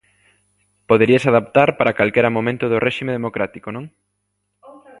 [0.89, 3.85] Poderíase adaptar para calquera momento do réxime democrático, non?